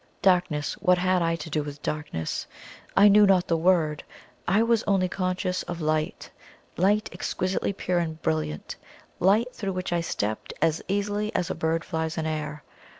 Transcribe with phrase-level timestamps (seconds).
[0.23, 0.73] Darkness?
[0.79, 2.47] What had I to do with darkness?
[2.97, 4.03] I knew not the word
[4.47, 6.31] I was only conscious of light
[6.75, 8.77] light exquisitely pure and brilliant
[9.19, 12.63] light through which I stepped as easily as a bird flies in air.